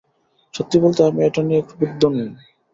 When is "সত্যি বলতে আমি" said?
0.53-1.19